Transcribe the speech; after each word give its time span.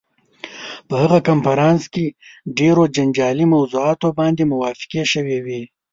په 0.87 0.95
هغه 1.03 1.19
کنفرانس 1.29 1.81
کې 1.93 2.05
ډېرو 2.59 2.83
جنجالي 2.95 3.45
موضوعاتو 3.55 4.07
باندې 4.19 4.43
موافقې 4.53 5.01
شوې 5.13 5.37
وې. 5.45 5.61